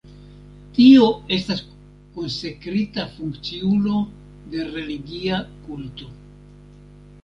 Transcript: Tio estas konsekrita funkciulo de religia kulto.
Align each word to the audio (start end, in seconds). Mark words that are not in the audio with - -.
Tio 0.77 1.09
estas 1.37 1.61
konsekrita 2.15 3.07
funkciulo 3.19 4.03
de 4.57 4.69
religia 4.75 5.47
kulto. 5.67 6.15